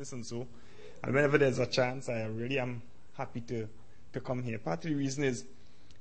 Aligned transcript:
business 0.00 0.12
and 0.12 0.24
so. 0.24 0.46
And 1.02 1.14
whenever 1.14 1.36
there's 1.36 1.58
a 1.58 1.66
chance, 1.66 2.08
I 2.08 2.24
really 2.24 2.58
am 2.58 2.82
happy 3.14 3.42
to, 3.42 3.68
to 4.14 4.20
come 4.20 4.42
here. 4.42 4.58
Part 4.58 4.84
of 4.84 4.90
the 4.90 4.96
reason 4.96 5.24
is 5.24 5.44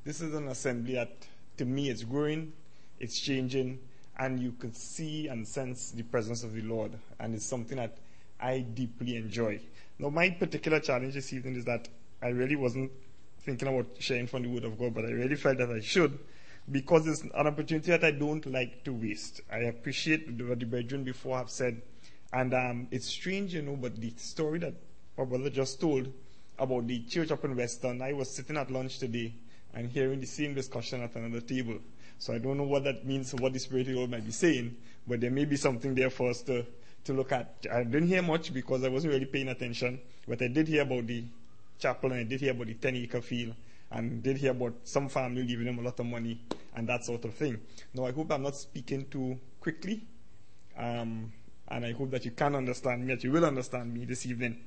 this 0.06 0.22
is 0.22 0.34
an 0.34 0.48
assembly 0.48 0.96
that, 0.96 1.12
to 1.58 1.66
me, 1.66 1.90
it's 1.90 2.04
growing, 2.04 2.54
it's 3.00 3.20
changing, 3.20 3.80
and 4.18 4.40
you 4.40 4.54
can 4.54 4.74
see 4.74 5.28
and 5.28 5.46
sense 5.46 5.92
the 5.92 6.04
presence 6.04 6.44
of 6.44 6.54
the 6.54 6.62
Lord. 6.62 6.92
And 7.20 7.36
it's 7.36 7.46
something 7.46 7.78
that 7.78 7.98
I 8.40 8.60
deeply 8.60 9.18
enjoy. 9.18 9.60
Now, 9.98 10.10
my 10.10 10.30
particular 10.30 10.80
challenge 10.80 11.14
this 11.14 11.34
evening 11.34 11.58
is 11.58 11.66
that 11.66 11.90
I 12.22 12.30
really 12.30 12.56
wasn't 12.56 12.92
thinking 13.42 13.68
about 13.68 13.88
sharing 14.00 14.28
from 14.28 14.44
the 14.44 14.50
Word 14.50 14.64
of 14.64 14.80
God, 14.80 14.94
but 14.94 15.06
I 15.06 15.10
really 15.10 15.36
felt 15.36 15.58
that 15.58 15.70
I 15.70 15.82
should 15.82 16.18
because 16.72 17.08
it's 17.08 17.22
an 17.22 17.48
opportunity 17.48 17.92
that 17.92 18.04
I 18.04 18.12
don't 18.12 18.46
like 18.46 18.84
to 18.84 18.94
waste. 18.94 19.42
I 19.52 19.60
appreciate 19.60 20.30
what 20.42 20.60
the 20.60 20.66
brethren 20.66 21.04
before 21.04 21.38
have 21.38 21.50
said. 21.50 21.82
And 22.32 22.54
um, 22.54 22.88
it's 22.92 23.08
strange, 23.08 23.54
you 23.54 23.62
know, 23.62 23.76
but 23.76 23.96
the 23.96 24.14
story 24.18 24.60
that 24.60 24.74
my 25.18 25.26
brother 25.26 25.50
just 25.50 25.82
told 25.82 26.12
about 26.58 26.88
the 26.88 27.00
church 27.04 27.32
up 27.32 27.44
in 27.46 27.56
Weston, 27.56 28.02
I 28.02 28.14
was 28.14 28.30
sitting 28.30 28.58
at 28.58 28.70
lunch 28.70 29.00
today 29.00 29.34
and 29.74 29.90
hearing 29.90 30.20
the 30.20 30.28
same 30.28 30.54
discussion 30.54 31.02
at 31.02 31.16
another 31.16 31.42
table. 31.42 31.80
So 32.18 32.34
I 32.34 32.38
don't 32.38 32.58
know 32.58 32.64
what 32.64 32.84
that 32.84 33.06
means 33.06 33.34
what 33.34 33.54
the 33.54 33.60
Spirit 33.60 33.88
Lord 33.88 34.12
might 34.12 34.26
be 34.26 34.32
saying, 34.32 34.76
but 35.08 35.22
there 35.22 35.32
may 35.32 35.46
be 35.46 35.56
something 35.56 35.96
there 35.96 36.10
for 36.10 36.30
us 36.30 36.42
to, 36.44 36.66
to 37.06 37.14
look 37.14 37.32
at. 37.32 37.66
I 37.72 37.84
didn't 37.84 38.10
hear 38.10 38.22
much 38.22 38.54
because 38.54 38.84
I 38.84 38.90
wasn't 38.90 39.14
really 39.14 39.26
paying 39.26 39.48
attention, 39.48 40.00
but 40.28 40.42
I 40.42 40.48
did 40.48 40.68
hear 40.68 40.82
about 40.82 41.08
the 41.08 41.24
chapel 41.80 42.12
and 42.12 42.20
I 42.20 42.24
did 42.24 42.42
hear 42.42 42.52
about 42.52 42.68
the 42.68 42.74
10 42.74 42.96
acre 42.98 43.22
field 43.22 43.56
and 43.92 44.22
did 44.22 44.38
hear 44.38 44.52
about 44.52 44.74
some 44.84 45.08
family 45.10 45.46
giving 45.46 45.66
them 45.66 45.80
a 45.80 45.82
lot 45.82 46.00
of 46.00 46.06
money 46.06 46.40
and 46.76 46.88
that 46.88 47.06
sort 47.06 47.26
of 47.26 47.34
thing. 47.34 47.60
Now, 47.94 48.06
I 48.06 48.12
hope 48.12 48.32
I'm 48.32 48.44
not 48.44 48.56
speaking 48.56 49.06
too 49.10 49.40
quickly, 49.60 50.02
um, 50.78 51.32
and 51.70 51.86
I 51.86 51.92
hope 51.94 52.12
that 52.12 52.26
you 52.26 52.32
can 52.32 52.56
understand 52.56 53.06
me, 53.06 53.14
that 53.14 53.24
you 53.24 53.32
will 53.32 53.46
understand 53.46 53.94
me 53.94 54.06
this 54.06 54.26
evening. 54.26 54.58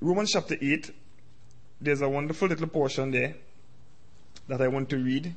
Romans 0.00 0.32
chapter 0.32 0.56
8, 0.60 0.90
there's 1.80 2.00
a 2.00 2.08
wonderful 2.08 2.48
little 2.48 2.66
portion 2.66 3.10
there 3.10 3.34
that 4.48 4.60
I 4.60 4.68
want 4.68 4.88
to 4.90 4.96
read. 4.96 5.34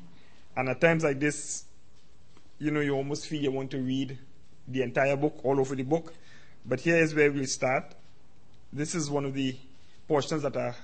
And 0.56 0.70
at 0.70 0.82
times 0.82 1.04
like 1.04 1.20
this, 1.20 1.66
you 2.60 2.72
know, 2.72 2.80
you 2.80 2.96
almost 2.96 3.28
feel 3.28 3.42
you 3.42 3.52
want 3.52 3.72
to 3.72 3.80
read 3.80 4.18
the 4.68 4.82
entire 4.82 5.16
book, 5.16 5.40
all 5.44 5.60
over 5.60 5.76
the 5.76 5.84
book. 5.84 6.14
But 6.66 6.82
here 6.82 6.98
is 6.98 7.14
where 7.14 7.32
we'll 7.32 7.46
start. 7.46 7.96
This 8.74 8.96
is 8.96 9.10
one 9.10 9.26
of 9.26 9.34
the 9.34 9.56
portions 10.08 10.44
that 10.44 10.58
are 10.58 10.76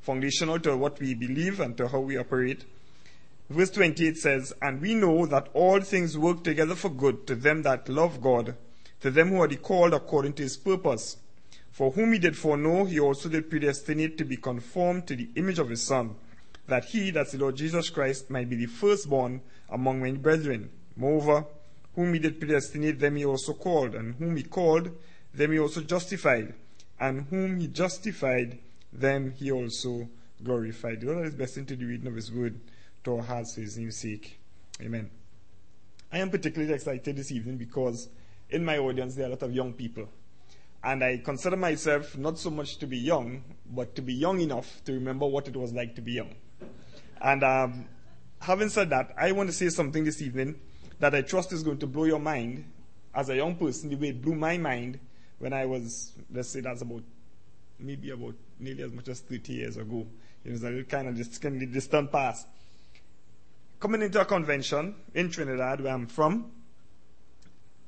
foundational 0.00 0.58
to 0.60 0.76
what 0.76 0.98
we 1.00 1.14
believe 1.14 1.60
and 1.60 1.76
to 1.76 1.88
how 1.88 2.00
we 2.00 2.16
operate. 2.16 2.64
Verse 3.48 3.70
28 3.70 4.16
says, 4.16 4.52
And 4.60 4.80
we 4.80 4.94
know 4.94 5.26
that 5.26 5.48
all 5.54 5.80
things 5.80 6.16
work 6.16 6.44
together 6.44 6.74
for 6.74 6.88
good 6.88 7.26
to 7.26 7.34
them 7.34 7.62
that 7.62 7.88
love 7.88 8.20
God, 8.20 8.56
to 9.00 9.10
them 9.10 9.30
who 9.30 9.40
are 9.40 9.48
called 9.48 9.94
according 9.94 10.34
to 10.34 10.42
his 10.42 10.56
purpose. 10.56 11.16
For 11.70 11.92
whom 11.92 12.12
he 12.12 12.18
did 12.18 12.36
foreknow, 12.36 12.84
he 12.84 13.00
also 13.00 13.28
did 13.28 13.48
predestinate 13.48 14.18
to 14.18 14.24
be 14.24 14.36
conformed 14.36 15.06
to 15.06 15.16
the 15.16 15.30
image 15.36 15.58
of 15.58 15.70
his 15.70 15.82
Son, 15.82 16.16
that 16.66 16.84
he, 16.86 17.10
that's 17.10 17.32
the 17.32 17.38
Lord 17.38 17.56
Jesus 17.56 17.90
Christ, 17.90 18.30
might 18.30 18.50
be 18.50 18.56
the 18.56 18.66
firstborn 18.66 19.40
among 19.68 20.02
many 20.02 20.18
brethren. 20.18 20.70
Moreover, 20.96 21.46
whom 21.94 22.12
he 22.12 22.20
did 22.20 22.38
predestinate, 22.38 22.98
them 22.98 23.16
he 23.16 23.24
also 23.24 23.54
called, 23.54 23.94
and 23.94 24.14
whom 24.16 24.36
he 24.36 24.42
called, 24.42 24.90
them 25.32 25.52
he 25.52 25.58
also 25.58 25.80
justified, 25.80 26.54
and 26.98 27.22
whom 27.30 27.60
he 27.60 27.68
justified, 27.68 28.58
them 28.92 29.32
he 29.36 29.50
also 29.50 30.08
glorified. 30.42 31.00
The 31.00 31.12
Lord 31.12 31.26
is 31.26 31.34
blessing 31.34 31.66
to 31.66 31.76
the 31.76 31.84
reading 31.84 32.08
of 32.08 32.14
his 32.14 32.32
word 32.32 32.60
to 33.04 33.16
our 33.16 33.22
hearts 33.22 33.54
for 33.54 33.60
his 33.60 33.78
name's 33.78 33.96
sake. 33.96 34.38
Amen. 34.80 35.10
I 36.12 36.18
am 36.18 36.30
particularly 36.30 36.74
excited 36.74 37.16
this 37.16 37.30
evening 37.30 37.56
because 37.56 38.08
in 38.50 38.64
my 38.64 38.78
audience 38.78 39.14
there 39.14 39.24
are 39.24 39.28
a 39.28 39.30
lot 39.30 39.42
of 39.42 39.52
young 39.52 39.72
people. 39.72 40.08
And 40.82 41.04
I 41.04 41.18
consider 41.18 41.56
myself 41.56 42.16
not 42.16 42.38
so 42.38 42.50
much 42.50 42.78
to 42.78 42.86
be 42.86 42.96
young, 42.96 43.44
but 43.70 43.94
to 43.96 44.02
be 44.02 44.14
young 44.14 44.40
enough 44.40 44.82
to 44.86 44.92
remember 44.92 45.26
what 45.26 45.46
it 45.46 45.56
was 45.56 45.72
like 45.72 45.94
to 45.96 46.00
be 46.00 46.12
young. 46.12 46.34
And 47.20 47.44
um, 47.44 47.84
having 48.40 48.70
said 48.70 48.90
that, 48.90 49.14
I 49.18 49.32
want 49.32 49.50
to 49.50 49.52
say 49.52 49.68
something 49.68 50.04
this 50.04 50.22
evening 50.22 50.58
that 50.98 51.14
I 51.14 51.20
trust 51.22 51.52
is 51.52 51.62
going 51.62 51.78
to 51.78 51.86
blow 51.86 52.04
your 52.04 52.18
mind 52.18 52.64
as 53.14 53.28
a 53.28 53.36
young 53.36 53.56
person, 53.56 53.90
the 53.90 53.96
way 53.96 54.08
it 54.08 54.22
blew 54.22 54.34
my 54.34 54.56
mind 54.56 54.98
when 55.38 55.52
I 55.52 55.66
was, 55.66 56.12
let's 56.32 56.48
say 56.48 56.60
that's 56.60 56.80
about, 56.80 57.02
maybe 57.78 58.10
about 58.10 58.34
nearly 58.58 58.82
as 58.82 58.92
much 58.92 59.08
as 59.08 59.20
30 59.20 59.52
years 59.52 59.76
ago. 59.76 60.06
It 60.44 60.52
was 60.52 60.62
a 60.62 60.70
little 60.70 60.84
kind 60.84 61.08
of 61.08 61.72
distant 61.72 62.10
past 62.10 62.46
coming 63.80 64.02
into 64.02 64.20
a 64.20 64.24
convention 64.26 64.94
in 65.14 65.30
Trinidad, 65.30 65.80
where 65.80 65.94
I'm 65.94 66.06
from, 66.06 66.52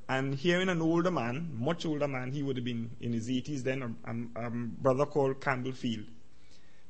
and 0.09 0.35
hearing 0.35 0.69
an 0.69 0.81
older 0.81 1.11
man, 1.11 1.51
much 1.57 1.85
older 1.85 2.07
man, 2.07 2.31
he 2.31 2.43
would 2.43 2.57
have 2.57 2.65
been 2.65 2.91
in 2.99 3.13
his 3.13 3.29
80s 3.29 3.63
then, 3.63 3.95
a, 4.05 4.11
a, 4.11 4.47
a 4.47 4.49
brother 4.49 5.05
called 5.05 5.39
Campbell 5.39 5.71
Field. 5.71 6.05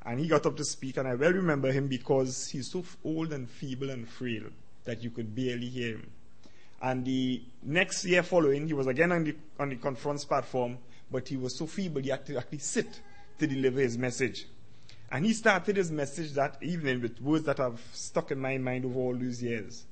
And 0.04 0.20
he 0.20 0.28
got 0.28 0.44
up 0.44 0.56
to 0.56 0.64
speak, 0.64 0.96
and 0.96 1.08
I 1.08 1.14
well 1.14 1.32
remember 1.32 1.72
him 1.72 1.88
because 1.88 2.48
he's 2.48 2.70
so 2.70 2.84
old 3.04 3.32
and 3.32 3.48
feeble 3.48 3.90
and 3.90 4.08
frail 4.08 4.44
that 4.84 5.02
you 5.02 5.10
could 5.10 5.34
barely 5.34 5.68
hear 5.68 5.92
him. 5.92 6.10
And 6.82 7.04
the 7.04 7.42
next 7.62 8.04
year 8.04 8.22
following, 8.22 8.66
he 8.66 8.74
was 8.74 8.86
again 8.86 9.12
on 9.12 9.24
the, 9.24 9.34
on 9.58 9.70
the 9.70 9.76
conference 9.76 10.24
platform, 10.24 10.76
but 11.10 11.26
he 11.28 11.36
was 11.36 11.56
so 11.56 11.66
feeble 11.66 12.02
he 12.02 12.10
had 12.10 12.26
to 12.26 12.36
actually 12.36 12.58
sit 12.58 13.00
to 13.38 13.46
deliver 13.46 13.80
his 13.80 13.96
message. 13.96 14.46
And 15.10 15.24
he 15.24 15.32
started 15.32 15.76
his 15.76 15.90
message 15.90 16.32
that 16.32 16.58
evening 16.62 17.00
with 17.00 17.20
words 17.22 17.44
that 17.44 17.58
have 17.58 17.80
stuck 17.92 18.30
in 18.32 18.38
my 18.38 18.58
mind 18.58 18.84
over 18.84 18.98
all 18.98 19.14
these 19.14 19.42
years. 19.42 19.84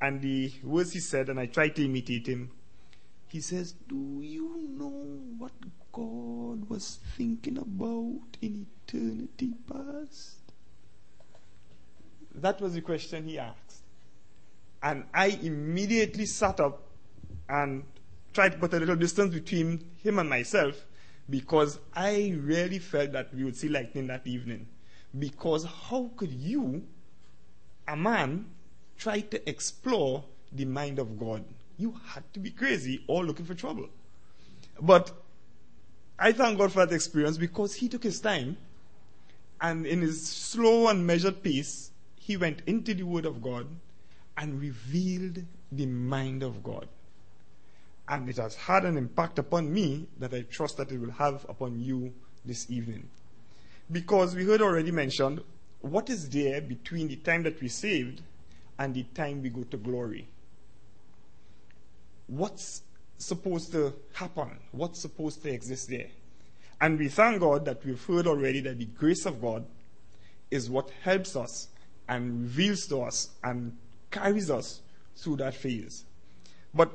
And 0.00 0.22
the 0.22 0.52
words 0.62 0.92
he 0.92 1.00
said, 1.00 1.28
and 1.28 1.38
I 1.38 1.46
tried 1.46 1.76
to 1.76 1.84
imitate 1.84 2.26
him, 2.26 2.50
he 3.30 3.40
says, 3.40 3.72
Do 3.88 4.20
you 4.22 4.68
know 4.76 5.20
what 5.38 5.52
God 5.92 6.68
was 6.68 6.98
thinking 7.16 7.58
about 7.58 8.36
in 8.42 8.66
eternity 8.88 9.52
past? 9.68 10.40
That 12.34 12.60
was 12.60 12.74
the 12.74 12.80
question 12.80 13.28
he 13.28 13.38
asked. 13.38 13.84
And 14.82 15.04
I 15.14 15.26
immediately 15.42 16.26
sat 16.26 16.58
up 16.58 16.82
and 17.48 17.84
tried 18.32 18.52
to 18.52 18.58
put 18.58 18.74
a 18.74 18.78
little 18.78 18.96
distance 18.96 19.32
between 19.32 19.84
him 20.02 20.18
and 20.18 20.28
myself 20.28 20.84
because 21.28 21.78
I 21.94 22.34
really 22.36 22.80
felt 22.80 23.12
that 23.12 23.32
we 23.32 23.44
would 23.44 23.56
see 23.56 23.68
lightning 23.68 24.08
that 24.08 24.26
evening. 24.26 24.66
Because 25.16 25.64
how 25.64 26.10
could 26.16 26.32
you, 26.32 26.84
a 27.86 27.96
man, 27.96 28.46
try 28.98 29.20
to 29.20 29.48
explore 29.48 30.24
the 30.50 30.64
mind 30.64 30.98
of 30.98 31.16
God? 31.16 31.44
You 31.80 31.98
had 32.08 32.30
to 32.34 32.40
be 32.40 32.50
crazy 32.50 33.02
or 33.06 33.24
looking 33.24 33.46
for 33.46 33.54
trouble. 33.54 33.88
But 34.82 35.10
I 36.18 36.32
thank 36.32 36.58
God 36.58 36.72
for 36.72 36.84
that 36.84 36.94
experience 36.94 37.38
because 37.38 37.74
he 37.74 37.88
took 37.88 38.02
his 38.02 38.20
time 38.20 38.58
and 39.62 39.86
in 39.86 40.02
his 40.02 40.26
slow 40.26 40.88
and 40.88 41.06
measured 41.06 41.42
pace, 41.42 41.90
he 42.18 42.36
went 42.36 42.60
into 42.66 42.92
the 42.92 43.04
Word 43.04 43.24
of 43.24 43.40
God 43.40 43.66
and 44.36 44.60
revealed 44.60 45.42
the 45.72 45.86
mind 45.86 46.42
of 46.42 46.62
God. 46.62 46.86
And 48.06 48.28
it 48.28 48.36
has 48.36 48.56
had 48.56 48.84
an 48.84 48.98
impact 48.98 49.38
upon 49.38 49.72
me 49.72 50.06
that 50.18 50.34
I 50.34 50.42
trust 50.42 50.76
that 50.76 50.92
it 50.92 51.00
will 51.00 51.12
have 51.12 51.46
upon 51.48 51.80
you 51.80 52.12
this 52.44 52.70
evening. 52.70 53.08
Because 53.90 54.34
we 54.34 54.44
heard 54.44 54.60
already 54.60 54.90
mentioned, 54.90 55.40
what 55.80 56.10
is 56.10 56.28
there 56.28 56.60
between 56.60 57.08
the 57.08 57.16
time 57.16 57.42
that 57.44 57.58
we 57.62 57.68
saved 57.68 58.20
and 58.78 58.94
the 58.94 59.04
time 59.14 59.40
we 59.40 59.48
go 59.48 59.62
to 59.62 59.78
glory? 59.78 60.28
What's 62.30 62.82
supposed 63.18 63.72
to 63.72 63.92
happen? 64.12 64.58
What's 64.70 65.00
supposed 65.00 65.42
to 65.42 65.52
exist 65.52 65.90
there? 65.90 66.06
And 66.80 66.96
we 66.96 67.08
thank 67.08 67.40
God 67.40 67.64
that 67.64 67.84
we've 67.84 68.02
heard 68.04 68.28
already 68.28 68.60
that 68.60 68.78
the 68.78 68.84
grace 68.84 69.26
of 69.26 69.42
God 69.42 69.66
is 70.50 70.70
what 70.70 70.90
helps 71.02 71.34
us 71.34 71.68
and 72.08 72.42
reveals 72.42 72.86
to 72.86 73.02
us 73.02 73.30
and 73.42 73.76
carries 74.12 74.48
us 74.48 74.80
through 75.16 75.36
that 75.36 75.54
phase. 75.54 76.04
But 76.72 76.90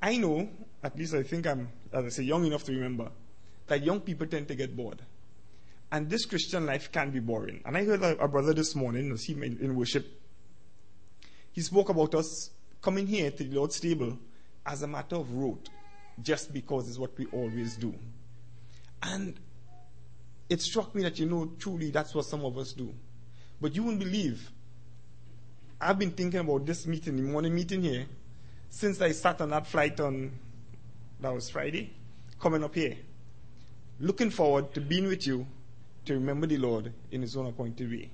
I 0.00 0.16
know, 0.16 0.48
at 0.82 0.96
least 0.96 1.14
I 1.14 1.24
think 1.24 1.48
I'm, 1.48 1.68
as 1.92 2.04
I 2.04 2.08
say, 2.10 2.22
young 2.22 2.46
enough 2.46 2.62
to 2.64 2.72
remember, 2.72 3.10
that 3.66 3.82
young 3.82 4.00
people 4.00 4.26
tend 4.28 4.46
to 4.48 4.54
get 4.54 4.76
bored. 4.76 5.02
And 5.92 6.08
this 6.08 6.26
Christian 6.26 6.64
life 6.64 6.92
can 6.92 7.10
be 7.10 7.18
boring. 7.18 7.60
And 7.64 7.76
I 7.76 7.84
heard 7.84 8.02
a, 8.02 8.28
brother 8.28 8.54
this 8.54 8.76
morning, 8.76 9.10
was 9.10 9.24
he 9.24 9.32
in 9.32 9.74
worship, 9.74 10.06
he 11.52 11.60
spoke 11.60 11.88
about 11.88 12.14
us 12.14 12.50
coming 12.80 13.06
here 13.06 13.30
to 13.30 13.44
the 13.44 13.56
Lord's 13.56 13.78
table 13.80 14.18
as 14.64 14.82
a 14.82 14.86
matter 14.86 15.16
of 15.16 15.32
rote, 15.34 15.68
just 16.22 16.52
because 16.52 16.88
it's 16.88 16.98
what 16.98 17.16
we 17.18 17.26
always 17.26 17.76
do. 17.76 17.94
And 19.02 19.38
it 20.48 20.60
struck 20.60 20.94
me 20.94 21.02
that, 21.02 21.18
you 21.18 21.26
know, 21.26 21.50
truly 21.58 21.90
that's 21.90 22.14
what 22.14 22.24
some 22.24 22.44
of 22.44 22.58
us 22.58 22.72
do. 22.72 22.92
But 23.60 23.74
you 23.74 23.82
wouldn't 23.82 24.02
believe. 24.02 24.50
I've 25.80 25.98
been 25.98 26.10
thinking 26.10 26.40
about 26.40 26.66
this 26.66 26.86
meeting, 26.86 27.16
the 27.16 27.22
morning 27.22 27.54
meeting 27.54 27.82
here, 27.82 28.06
since 28.68 29.00
I 29.00 29.12
sat 29.12 29.40
on 29.40 29.50
that 29.50 29.66
flight 29.66 29.98
on, 30.00 30.32
that 31.20 31.34
was 31.34 31.50
Friday, 31.50 31.92
coming 32.40 32.62
up 32.62 32.74
here. 32.74 32.96
Looking 33.98 34.30
forward 34.30 34.72
to 34.74 34.80
being 34.80 35.06
with 35.06 35.26
you 35.26 35.46
to 36.04 36.14
remember 36.14 36.46
the 36.46 36.56
Lord 36.56 36.92
in 37.10 37.22
His 37.22 37.36
own 37.36 37.46
appointed 37.46 37.90
way. 37.90 38.10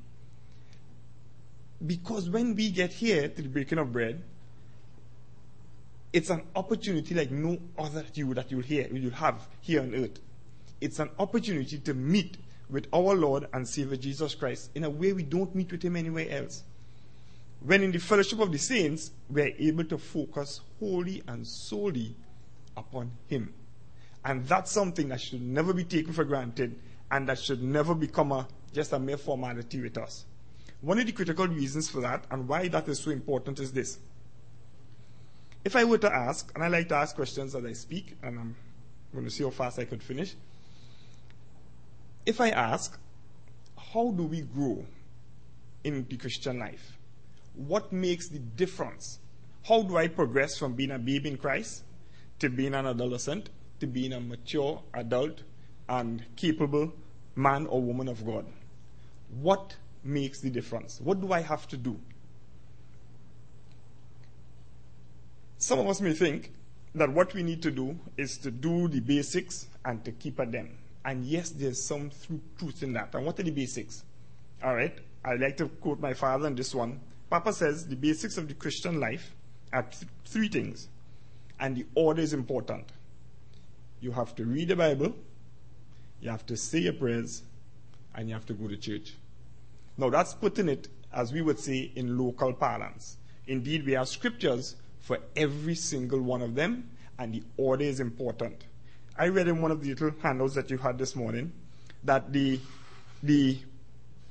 Because 1.84 2.30
when 2.30 2.54
we 2.54 2.70
get 2.70 2.92
here 2.92 3.28
to 3.28 3.42
the 3.42 3.48
breaking 3.48 3.78
of 3.78 3.92
bread, 3.92 4.22
It's 6.16 6.30
an 6.30 6.44
opportunity 6.54 7.14
like 7.14 7.30
no 7.30 7.58
other 7.78 8.00
that 8.00 8.16
you 8.16 8.32
that 8.32 8.50
you'll 8.50 8.62
hear 8.62 8.88
you'll 8.90 9.10
have 9.12 9.46
here 9.60 9.82
on 9.82 9.94
earth. 9.94 10.18
It's 10.80 10.98
an 10.98 11.10
opportunity 11.18 11.78
to 11.78 11.92
meet 11.92 12.38
with 12.70 12.86
our 12.90 13.14
Lord 13.14 13.48
and 13.52 13.68
Savior 13.68 13.98
Jesus 13.98 14.34
Christ 14.34 14.70
in 14.74 14.84
a 14.84 14.88
way 14.88 15.12
we 15.12 15.24
don't 15.24 15.54
meet 15.54 15.70
with 15.70 15.82
him 15.82 15.94
anywhere 15.94 16.26
else. 16.30 16.62
When 17.60 17.82
in 17.82 17.92
the 17.92 17.98
fellowship 17.98 18.40
of 18.40 18.50
the 18.50 18.56
saints, 18.56 19.10
we're 19.28 19.52
able 19.58 19.84
to 19.84 19.98
focus 19.98 20.62
wholly 20.80 21.22
and 21.28 21.46
solely 21.46 22.16
upon 22.78 23.10
him. 23.28 23.52
And 24.24 24.48
that's 24.48 24.70
something 24.70 25.08
that 25.10 25.20
should 25.20 25.42
never 25.42 25.74
be 25.74 25.84
taken 25.84 26.14
for 26.14 26.24
granted 26.24 26.78
and 27.10 27.28
that 27.28 27.38
should 27.38 27.62
never 27.62 27.94
become 27.94 28.32
a, 28.32 28.48
just 28.72 28.94
a 28.94 28.98
mere 28.98 29.18
formality 29.18 29.82
with 29.82 29.98
us. 29.98 30.24
One 30.80 30.98
of 30.98 31.06
the 31.06 31.12
critical 31.12 31.48
reasons 31.48 31.88
for 31.88 32.00
that 32.00 32.24
and 32.30 32.48
why 32.48 32.68
that 32.68 32.88
is 32.88 32.98
so 32.98 33.10
important 33.10 33.58
is 33.60 33.72
this. 33.72 33.98
If 35.64 35.74
I 35.74 35.84
were 35.84 35.98
to 35.98 36.14
ask, 36.14 36.52
and 36.54 36.62
I 36.62 36.68
like 36.68 36.88
to 36.90 36.94
ask 36.94 37.16
questions 37.16 37.54
as 37.54 37.64
I 37.64 37.72
speak, 37.72 38.16
and 38.22 38.38
I'm 38.38 38.56
going 39.12 39.24
to 39.24 39.30
see 39.30 39.42
how 39.42 39.50
fast 39.50 39.78
I 39.78 39.84
could 39.84 40.02
finish. 40.02 40.34
If 42.24 42.40
I 42.40 42.50
ask, 42.50 42.98
how 43.92 44.10
do 44.10 44.24
we 44.24 44.42
grow 44.42 44.84
in 45.82 46.06
the 46.08 46.16
Christian 46.16 46.58
life? 46.58 46.98
What 47.54 47.92
makes 47.92 48.28
the 48.28 48.38
difference? 48.38 49.18
How 49.66 49.82
do 49.82 49.96
I 49.96 50.06
progress 50.08 50.56
from 50.56 50.74
being 50.74 50.92
a 50.92 50.98
baby 50.98 51.30
in 51.30 51.36
Christ 51.36 51.82
to 52.38 52.48
being 52.48 52.74
an 52.74 52.86
adolescent 52.86 53.50
to 53.80 53.86
being 53.86 54.12
a 54.12 54.20
mature 54.20 54.82
adult 54.94 55.42
and 55.88 56.24
capable 56.36 56.92
man 57.34 57.66
or 57.66 57.82
woman 57.82 58.08
of 58.08 58.24
God? 58.24 58.46
What 59.30 59.76
makes 60.06 60.40
the 60.40 60.50
difference? 60.50 61.00
What 61.02 61.20
do 61.20 61.32
I 61.32 61.40
have 61.40 61.66
to 61.68 61.76
do? 61.76 61.98
Some 65.58 65.78
of 65.78 65.88
us 65.88 66.00
may 66.00 66.12
think 66.12 66.52
that 66.94 67.10
what 67.10 67.34
we 67.34 67.42
need 67.42 67.62
to 67.62 67.70
do 67.70 67.98
is 68.16 68.38
to 68.38 68.50
do 68.50 68.88
the 68.88 69.00
basics 69.00 69.66
and 69.84 70.04
to 70.04 70.12
keep 70.12 70.40
at 70.40 70.52
them. 70.52 70.70
And 71.04 71.24
yes, 71.24 71.50
there's 71.50 71.82
some 71.82 72.10
truth 72.58 72.82
in 72.82 72.92
that. 72.94 73.14
And 73.14 73.24
what 73.24 73.38
are 73.38 73.42
the 73.42 73.50
basics? 73.50 74.02
All 74.62 74.74
right, 74.74 74.96
I'd 75.24 75.40
like 75.40 75.56
to 75.58 75.68
quote 75.68 76.00
my 76.00 76.14
father 76.14 76.46
on 76.46 76.54
this 76.54 76.74
one. 76.74 77.00
Papa 77.30 77.52
says 77.52 77.86
the 77.86 77.96
basics 77.96 78.38
of 78.38 78.48
the 78.48 78.54
Christian 78.54 79.00
life 79.00 79.34
are 79.72 79.82
th- 79.82 80.10
three 80.24 80.48
things, 80.48 80.88
and 81.60 81.76
the 81.76 81.86
order 81.94 82.22
is 82.22 82.32
important. 82.32 82.86
You 84.00 84.12
have 84.12 84.34
to 84.36 84.44
read 84.44 84.68
the 84.68 84.76
Bible, 84.76 85.14
you 86.20 86.30
have 86.30 86.46
to 86.46 86.56
say 86.56 86.78
your 86.78 86.92
prayers, 86.92 87.42
and 88.14 88.28
you 88.28 88.34
have 88.34 88.46
to 88.46 88.54
go 88.54 88.68
to 88.68 88.76
church. 88.76 89.14
Now, 89.98 90.10
that's 90.10 90.34
putting 90.34 90.68
it, 90.68 90.88
as 91.12 91.32
we 91.32 91.42
would 91.42 91.58
say, 91.58 91.90
in 91.94 92.18
local 92.18 92.52
parlance. 92.52 93.16
Indeed, 93.46 93.86
we 93.86 93.92
have 93.92 94.08
scriptures 94.08 94.76
for 95.00 95.18
every 95.36 95.74
single 95.74 96.20
one 96.20 96.42
of 96.42 96.54
them, 96.54 96.90
and 97.18 97.32
the 97.32 97.42
order 97.56 97.84
is 97.84 98.00
important. 98.00 98.64
I 99.16 99.28
read 99.28 99.48
in 99.48 99.62
one 99.62 99.70
of 99.70 99.82
the 99.82 99.88
little 99.90 100.12
handouts 100.22 100.54
that 100.54 100.70
you 100.70 100.76
had 100.76 100.98
this 100.98 101.16
morning 101.16 101.52
that 102.04 102.32
the, 102.32 102.60
the 103.22 103.58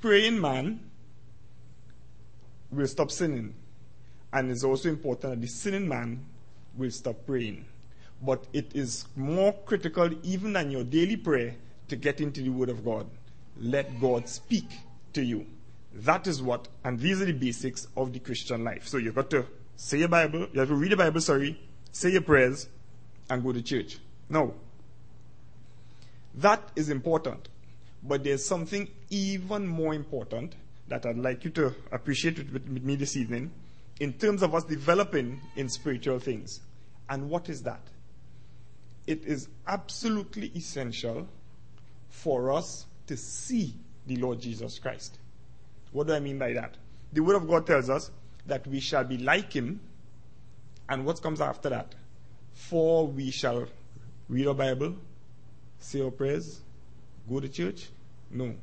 praying 0.00 0.40
man 0.40 0.80
will 2.70 2.86
stop 2.86 3.10
sinning. 3.10 3.54
And 4.32 4.50
it's 4.50 4.64
also 4.64 4.88
important 4.88 5.32
that 5.32 5.40
the 5.40 5.48
sinning 5.48 5.88
man 5.88 6.24
will 6.76 6.90
stop 6.90 7.16
praying. 7.26 7.64
But 8.22 8.46
it 8.52 8.70
is 8.74 9.06
more 9.16 9.52
critical, 9.64 10.10
even 10.22 10.52
than 10.52 10.70
your 10.70 10.84
daily 10.84 11.16
prayer, 11.16 11.56
to 11.88 11.96
get 11.96 12.20
into 12.20 12.42
the 12.42 12.50
Word 12.50 12.68
of 12.68 12.84
God. 12.84 13.06
Let 13.58 14.00
God 14.00 14.28
speak 14.28 14.68
to 15.14 15.22
you. 15.22 15.46
That 16.00 16.26
is 16.26 16.42
what, 16.42 16.68
and 16.84 17.00
these 17.00 17.22
are 17.22 17.24
the 17.24 17.32
basics 17.32 17.88
of 17.96 18.12
the 18.12 18.18
Christian 18.18 18.64
life. 18.64 18.86
So 18.86 18.98
you've 18.98 19.14
got 19.14 19.30
to 19.30 19.46
say 19.76 19.98
your 19.98 20.08
Bible, 20.08 20.46
you 20.52 20.60
have 20.60 20.68
to 20.68 20.74
read 20.74 20.92
the 20.92 20.96
Bible, 20.96 21.20
sorry, 21.20 21.58
say 21.90 22.10
your 22.10 22.20
prayers, 22.20 22.68
and 23.30 23.42
go 23.42 23.52
to 23.52 23.62
church. 23.62 23.98
Now, 24.28 24.52
that 26.34 26.62
is 26.76 26.90
important. 26.90 27.48
But 28.02 28.24
there's 28.24 28.44
something 28.44 28.88
even 29.10 29.66
more 29.66 29.94
important 29.94 30.54
that 30.88 31.06
I'd 31.06 31.16
like 31.16 31.44
you 31.44 31.50
to 31.52 31.74
appreciate 31.90 32.38
with, 32.38 32.68
with 32.68 32.84
me 32.84 32.94
this 32.94 33.16
evening 33.16 33.50
in 33.98 34.12
terms 34.12 34.42
of 34.42 34.54
us 34.54 34.64
developing 34.64 35.40
in 35.56 35.68
spiritual 35.68 36.18
things. 36.18 36.60
And 37.08 37.30
what 37.30 37.48
is 37.48 37.62
that? 37.62 37.80
It 39.06 39.24
is 39.24 39.48
absolutely 39.66 40.52
essential 40.54 41.26
for 42.10 42.52
us 42.52 42.86
to 43.06 43.16
see 43.16 43.74
the 44.06 44.16
Lord 44.16 44.40
Jesus 44.40 44.78
Christ. 44.78 45.18
What 45.96 46.08
do 46.08 46.12
I 46.12 46.20
mean 46.20 46.38
by 46.38 46.52
that? 46.52 46.74
The 47.14 47.22
Word 47.22 47.36
of 47.36 47.48
God 47.48 47.66
tells 47.66 47.88
us 47.88 48.10
that 48.44 48.66
we 48.66 48.80
shall 48.80 49.02
be 49.02 49.16
like 49.16 49.54
Him. 49.54 49.80
And 50.90 51.06
what 51.06 51.22
comes 51.22 51.40
after 51.40 51.70
that? 51.70 51.94
For 52.52 53.06
we 53.06 53.30
shall 53.30 53.66
read 54.28 54.46
our 54.46 54.52
Bible, 54.52 54.94
say 55.78 56.02
our 56.02 56.10
prayers, 56.10 56.60
go 57.26 57.40
to 57.40 57.48
church? 57.48 57.88
No. 58.30 58.54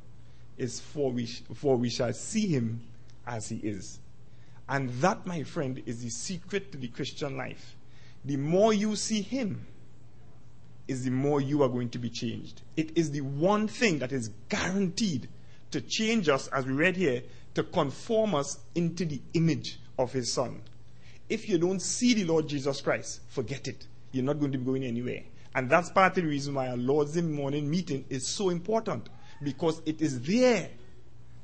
It's 0.56 0.78
for 0.78 1.10
we, 1.10 1.26
for 1.26 1.76
we 1.76 1.90
shall 1.90 2.12
see 2.12 2.46
Him 2.46 2.80
as 3.26 3.48
He 3.48 3.56
is. 3.56 3.98
And 4.68 4.90
that, 5.00 5.26
my 5.26 5.42
friend, 5.42 5.82
is 5.86 6.04
the 6.04 6.10
secret 6.10 6.70
to 6.70 6.78
the 6.78 6.86
Christian 6.86 7.36
life. 7.36 7.74
The 8.24 8.36
more 8.36 8.72
you 8.72 8.94
see 8.94 9.22
Him, 9.22 9.66
is 10.86 11.04
the 11.04 11.10
more 11.10 11.40
you 11.40 11.64
are 11.64 11.68
going 11.68 11.88
to 11.88 11.98
be 11.98 12.10
changed. 12.10 12.62
It 12.76 12.96
is 12.96 13.10
the 13.10 13.22
one 13.22 13.66
thing 13.66 13.98
that 13.98 14.12
is 14.12 14.30
guaranteed 14.48 15.28
to 15.74 15.80
change 15.80 16.28
us, 16.28 16.46
as 16.48 16.64
we 16.66 16.72
read 16.72 16.96
here, 16.96 17.20
to 17.54 17.64
conform 17.64 18.32
us 18.36 18.60
into 18.76 19.04
the 19.04 19.20
image 19.34 19.80
of 19.98 20.12
His 20.12 20.32
Son. 20.32 20.62
If 21.28 21.48
you 21.48 21.58
don't 21.58 21.82
see 21.82 22.14
the 22.14 22.24
Lord 22.24 22.46
Jesus 22.46 22.80
Christ, 22.80 23.22
forget 23.28 23.66
it. 23.66 23.88
You're 24.12 24.24
not 24.24 24.38
going 24.38 24.52
to 24.52 24.58
be 24.58 24.64
going 24.64 24.84
anywhere. 24.84 25.24
And 25.52 25.68
that's 25.68 25.90
part 25.90 26.16
of 26.16 26.22
the 26.22 26.28
reason 26.28 26.54
why 26.54 26.68
our 26.68 26.76
Lord's 26.76 27.20
morning 27.20 27.68
meeting 27.68 28.04
is 28.08 28.24
so 28.24 28.50
important. 28.50 29.08
Because 29.42 29.82
it 29.84 30.00
is 30.00 30.20
there 30.20 30.70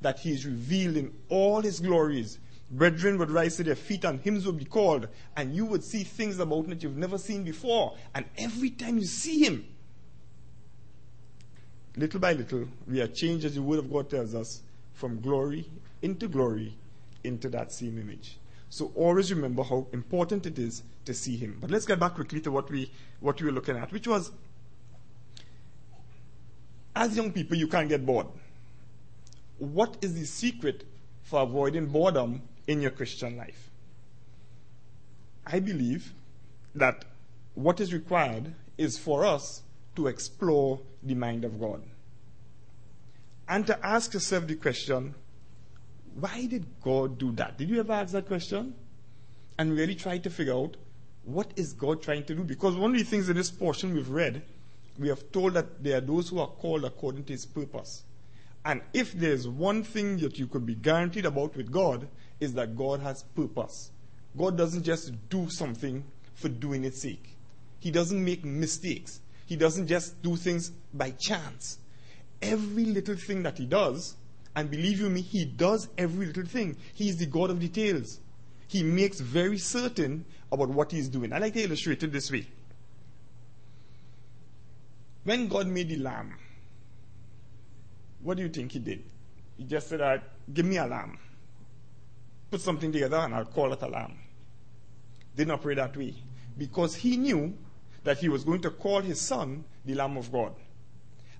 that 0.00 0.21
He 0.21 0.31
is 0.31 0.47
revealed 0.47 0.97
in 0.97 1.12
all 1.29 1.61
His 1.61 1.81
glories. 1.81 2.38
Brethren 2.71 3.19
would 3.19 3.33
rise 3.33 3.56
to 3.56 3.65
their 3.65 3.75
feet 3.75 4.05
and 4.05 4.21
hymns 4.21 4.47
would 4.47 4.59
be 4.59 4.65
called, 4.65 5.09
and 5.37 5.56
you 5.56 5.65
would 5.65 5.83
see 5.83 6.05
things 6.05 6.38
about 6.38 6.67
Him 6.67 6.71
that 6.71 6.85
you've 6.85 6.97
never 6.97 7.19
seen 7.19 7.43
before. 7.43 7.97
And 8.15 8.26
every 8.38 8.71
time 8.71 8.97
you 8.99 9.06
see 9.06 9.44
Him, 9.44 9.67
little 11.97 12.20
by 12.20 12.32
little, 12.32 12.66
we 12.87 13.00
are 13.00 13.06
changed, 13.06 13.44
as 13.44 13.54
the 13.54 13.62
Word 13.62 13.80
of 13.80 13.92
God 13.92 14.11
tells 14.11 14.35
us, 14.35 14.62
from 14.94 15.20
glory 15.20 15.66
into 16.02 16.28
glory 16.28 16.75
into 17.25 17.49
that 17.50 17.73
same 17.73 17.99
image. 17.99 18.38
So 18.68 18.92
always 18.94 19.32
remember 19.32 19.62
how 19.62 19.87
important 19.92 20.47
it 20.47 20.59
is 20.59 20.82
to 21.04 21.14
see 21.14 21.37
him. 21.37 21.59
But 21.61 21.70
let's 21.70 21.87
get 21.87 21.99
back 21.99 22.14
quickly 22.14 22.40
to 22.42 22.50
what 22.50 22.70
we 22.70 22.90
what 23.18 23.40
we 23.40 23.47
were 23.47 23.52
looking 23.52 23.76
at, 23.76 23.92
which 23.92 24.06
was 24.06 24.30
as 26.94 27.16
young 27.16 27.32
people 27.32 27.56
you 27.56 27.66
can't 27.66 27.88
get 27.88 28.04
bored. 28.04 28.26
What 29.59 29.97
is 30.00 30.14
the 30.14 30.25
secret 30.25 30.85
for 31.23 31.42
avoiding 31.42 31.87
boredom 31.87 32.42
in 32.66 32.80
your 32.80 32.90
Christian 32.90 33.37
life? 33.37 33.70
I 35.47 35.59
believe 35.61 36.12
that 36.75 37.04
what 37.54 37.80
is 37.80 37.92
required 37.92 38.54
is 38.78 38.97
for 38.97 39.25
us 39.25 39.62
to 40.00 40.09
explore 40.09 40.80
the 41.02 41.14
mind 41.14 41.45
of 41.45 41.61
God. 41.61 41.83
And 43.49 43.66
to 43.66 43.87
ask 43.87 44.14
yourself 44.14 44.47
the 44.47 44.54
question, 44.54 45.14
why 46.14 46.47
did 46.47 46.66
God 46.80 47.19
do 47.19 47.33
that? 47.33 47.59
Did 47.59 47.69
you 47.69 47.80
ever 47.80 47.92
ask 47.92 48.12
that 48.12 48.26
question? 48.26 48.75
And 49.59 49.76
really 49.76 49.95
try 49.95 50.16
to 50.19 50.30
figure 50.30 50.54
out 50.54 50.76
what 51.25 51.52
is 51.57 51.75
God 51.75 52.02
trying 52.02 52.25
to 52.25 52.35
do? 52.35 52.45
Because 52.45 52.76
one 52.76 52.92
of 52.92 52.99
the 52.99 53.04
things 53.04 53.28
in 53.28 53.37
this 53.37 53.50
portion 53.50 53.92
we've 53.92 54.09
read, 54.09 54.42
we 54.99 55.09
have 55.09 55.30
told 55.33 55.52
that 55.54 55.85
there 55.85 55.99
are 55.99 56.00
those 56.00 56.30
who 56.30 56.38
are 56.38 56.47
called 56.47 56.85
according 56.85 57.25
to 57.25 57.33
his 57.35 57.45
purpose. 57.45 58.04
And 58.64 58.80
if 58.95 59.12
there's 59.12 59.47
one 59.47 59.83
thing 59.83 60.16
that 60.19 60.38
you 60.38 60.47
could 60.47 60.64
be 60.64 60.75
guaranteed 60.75 61.26
about 61.26 61.57
with 61.57 61.71
God, 61.71 62.09
is 62.40 62.54
that 62.54 62.75
God 62.75 63.00
has 63.00 63.23
purpose. 63.23 63.90
God 64.37 64.57
doesn't 64.57 64.83
just 64.83 65.12
do 65.28 65.50
something 65.50 66.04
for 66.35 66.49
doing 66.49 66.85
its 66.85 67.02
sake. 67.02 67.37
He 67.80 67.90
doesn't 67.90 68.25
make 68.25 68.45
mistakes. 68.45 69.21
He 69.50 69.57
doesn't 69.57 69.88
just 69.88 70.23
do 70.23 70.37
things 70.37 70.71
by 70.95 71.11
chance. 71.11 71.78
Every 72.40 72.85
little 72.85 73.16
thing 73.16 73.42
that 73.42 73.59
he 73.59 73.66
does, 73.66 74.14
and 74.54 74.71
believe 74.71 75.00
you 75.00 75.11
me, 75.11 75.23
he 75.23 75.45
does 75.45 75.88
every 75.99 76.26
little 76.26 76.45
thing. 76.45 76.76
He 76.95 77.09
is 77.09 77.16
the 77.16 77.26
God 77.26 77.50
of 77.50 77.59
details. 77.59 78.21
He 78.69 78.85
makes 78.85 79.19
very 79.19 79.59
certain 79.59 80.25
about 80.52 80.69
what 80.69 80.92
he's 80.92 81.09
doing. 81.09 81.33
I 81.33 81.38
like 81.38 81.54
to 81.54 81.64
illustrate 81.64 82.00
it 82.04 82.12
this 82.12 82.30
way. 82.30 82.47
When 85.25 85.49
God 85.49 85.66
made 85.66 85.88
the 85.88 85.97
lamb, 85.97 86.37
what 88.23 88.37
do 88.37 88.45
you 88.45 88.50
think 88.50 88.71
he 88.71 88.78
did? 88.78 89.02
He 89.59 89.64
just 89.64 89.88
said, 89.88 89.99
right, 89.99 90.23
Give 90.54 90.64
me 90.64 90.76
a 90.76 90.87
lamb. 90.87 91.19
Put 92.52 92.61
something 92.61 92.92
together 92.92 93.16
and 93.16 93.35
I'll 93.35 93.47
call 93.47 93.73
it 93.73 93.83
a 93.83 93.88
lamb. 93.88 94.16
Didn't 95.35 95.50
operate 95.50 95.78
that 95.78 95.97
way. 95.97 96.14
Because 96.57 96.95
he 96.95 97.16
knew 97.16 97.52
that 98.04 98.19
he 98.19 98.28
was 98.28 98.45
going 98.45 98.61
to 98.62 98.71
call 98.71 99.00
his 99.00 99.21
son 99.21 99.64
the 99.85 99.95
Lamb 99.95 100.16
of 100.16 100.33
God. 100.33 100.54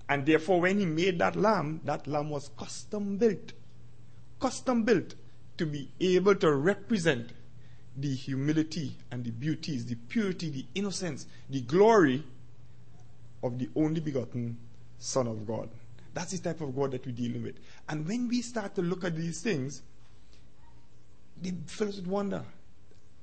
And 0.09 0.25
therefore, 0.25 0.61
when 0.61 0.79
he 0.79 0.85
made 0.85 1.19
that 1.19 1.35
lamb, 1.35 1.81
that 1.85 2.05
lamb 2.05 2.29
was 2.29 2.49
custom 2.57 3.17
built. 3.17 3.53
Custom 4.39 4.83
built 4.83 5.15
to 5.57 5.65
be 5.65 5.89
able 5.99 6.35
to 6.35 6.51
represent 6.51 7.31
the 7.95 8.13
humility 8.13 8.95
and 9.11 9.23
the 9.23 9.31
beauties, 9.31 9.85
the 9.85 9.95
purity, 9.95 10.49
the 10.49 10.65
innocence, 10.75 11.27
the 11.49 11.61
glory 11.61 12.23
of 13.43 13.57
the 13.57 13.69
only 13.75 13.99
begotten 13.99 14.57
Son 14.97 15.27
of 15.27 15.45
God. 15.47 15.69
That's 16.13 16.31
the 16.31 16.39
type 16.39 16.61
of 16.61 16.75
God 16.75 16.91
that 16.91 17.05
we're 17.05 17.13
dealing 17.13 17.43
with. 17.43 17.55
And 17.87 18.07
when 18.07 18.27
we 18.27 18.41
start 18.41 18.75
to 18.75 18.81
look 18.81 19.03
at 19.03 19.15
these 19.15 19.41
things, 19.41 19.81
they 21.41 21.53
fill 21.65 21.89
us 21.89 21.95
with 21.97 22.07
wonder. 22.07 22.43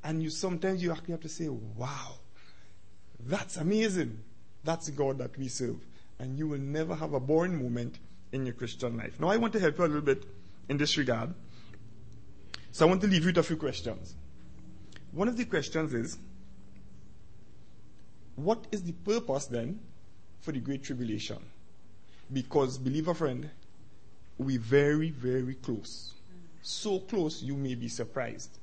And 0.03 0.23
you 0.23 0.31
sometimes 0.31 0.83
you 0.83 0.93
actually 0.93 1.13
have 1.13 1.21
to 1.21 1.29
say, 1.29 1.49
Wow, 1.49 2.15
that's 3.21 3.57
amazing. 3.57 4.19
That's 4.65 4.87
the 4.87 4.93
God 4.93 5.19
that 5.19 5.37
we 5.37 5.49
serve. 5.49 5.77
And 6.19 6.39
you 6.39 6.49
will 6.49 6.59
never 6.59 6.95
have 6.95 7.13
a 7.13 7.21
boring 7.21 7.63
moment 7.63 7.99
in 8.33 8.45
your 8.45 8.55
Christian 8.55 8.97
life. 8.97 9.19
Now 9.21 9.29
I 9.29 9.37
want 9.37 9.53
to 9.55 9.61
help 9.61 9.79
you 9.79 9.85
a 9.85 9.87
little 9.87 10.03
bit 10.03 10.25
in 10.69 10.77
this 10.77 10.97
regard. 10.97 11.35
So 12.73 12.87
I 12.87 12.89
want 12.89 13.01
to 13.03 13.07
leave 13.07 13.23
you 13.23 13.29
with 13.29 13.39
a 13.39 13.43
few 13.43 13.57
questions. 13.57 14.15
One 15.13 15.29
of 15.29 15.37
the 15.37 15.45
questions 15.45 15.95
is 15.95 16.19
what 18.37 18.67
is 18.71 18.83
the 18.83 18.93
purpose 18.93 19.47
then 19.47 19.81
for 20.41 20.53
the 20.53 20.61
Great 20.61 20.85
Tribulation? 20.85 21.39
Because, 22.33 22.79
believer 22.79 23.15
friend, 23.15 23.49
we're 24.37 24.61
very, 24.61 25.11
very 25.11 25.55
close. 25.55 26.13
So 26.63 27.01
close 27.01 27.43
you 27.43 27.57
may 27.57 27.75
be 27.75 27.89
surprised. 27.89 28.59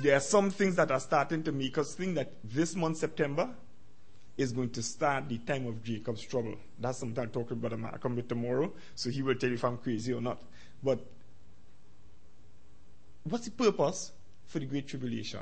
There 0.00 0.16
are 0.16 0.20
some 0.20 0.50
things 0.50 0.74
that 0.76 0.90
are 0.90 0.98
starting 0.98 1.42
to 1.44 1.52
make 1.52 1.78
us 1.78 1.94
think 1.94 2.16
that 2.16 2.32
this 2.42 2.74
month, 2.74 2.96
September, 2.96 3.50
is 4.36 4.52
going 4.52 4.70
to 4.70 4.82
start 4.82 5.28
the 5.28 5.38
time 5.38 5.66
of 5.66 5.82
Jacob's 5.82 6.22
trouble. 6.22 6.56
That's 6.78 6.98
something 6.98 7.22
I'll 7.22 7.30
talk 7.30 7.52
about 7.52 7.78
Malcolm 7.78 8.16
with 8.16 8.28
tomorrow, 8.28 8.72
so 8.94 9.10
he 9.10 9.22
will 9.22 9.36
tell 9.36 9.48
you 9.48 9.54
if 9.54 9.64
I'm 9.64 9.78
crazy 9.78 10.12
or 10.12 10.20
not. 10.20 10.42
But 10.82 10.98
what's 13.22 13.44
the 13.44 13.52
purpose 13.52 14.12
for 14.46 14.58
the 14.58 14.66
Great 14.66 14.88
Tribulation? 14.88 15.40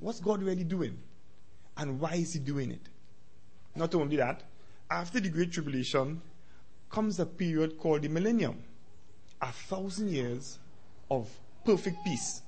What's 0.00 0.20
God 0.20 0.42
really 0.42 0.64
doing? 0.64 0.98
And 1.76 2.00
why 2.00 2.14
is 2.14 2.32
He 2.32 2.40
doing 2.40 2.72
it? 2.72 2.88
Not 3.76 3.94
only 3.94 4.16
that, 4.16 4.42
after 4.90 5.20
the 5.20 5.28
Great 5.28 5.52
Tribulation 5.52 6.20
comes 6.90 7.18
a 7.18 7.26
period 7.26 7.78
called 7.78 8.02
the 8.02 8.08
millennium 8.08 8.62
a 9.40 9.50
thousand 9.50 10.10
years 10.10 10.58
of 11.10 11.28
perfect 11.64 11.96
peace 12.04 12.42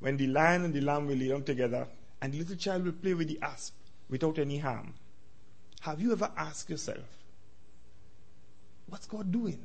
when 0.00 0.16
the 0.16 0.26
lion 0.26 0.64
and 0.64 0.74
the 0.74 0.80
lamb 0.80 1.06
will 1.06 1.16
lay 1.16 1.28
down 1.28 1.42
together 1.42 1.86
and 2.20 2.32
the 2.32 2.38
little 2.38 2.56
child 2.56 2.84
will 2.84 2.92
play 2.92 3.14
with 3.14 3.28
the 3.28 3.38
asp 3.42 3.74
without 4.10 4.38
any 4.38 4.58
harm. 4.58 4.94
Have 5.80 6.00
you 6.00 6.12
ever 6.12 6.30
asked 6.36 6.68
yourself, 6.68 7.06
what's 8.86 9.06
God 9.06 9.32
doing? 9.32 9.64